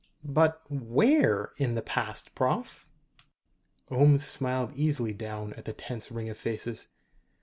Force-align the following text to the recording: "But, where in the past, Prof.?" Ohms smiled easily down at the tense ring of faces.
"But, 0.25 0.63
where 0.67 1.51
in 1.57 1.75
the 1.75 1.83
past, 1.83 2.33
Prof.?" 2.33 2.87
Ohms 3.91 4.21
smiled 4.21 4.73
easily 4.73 5.13
down 5.13 5.53
at 5.53 5.65
the 5.65 5.73
tense 5.73 6.09
ring 6.11 6.27
of 6.27 6.39
faces. 6.39 6.87